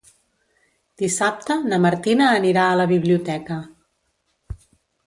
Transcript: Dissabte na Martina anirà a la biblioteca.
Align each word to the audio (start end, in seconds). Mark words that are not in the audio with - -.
Dissabte 1.01 1.59
na 1.73 1.79
Martina 1.85 2.31
anirà 2.39 2.65
a 2.71 2.81
la 2.83 2.89
biblioteca. 2.95 3.61